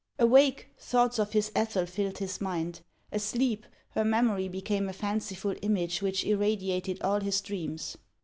[0.17, 6.01] Awake, thoughts of his Ethel filled his mind; asleep, her memory became a fanciful image
[6.01, 7.97] which irradiated all his dreams.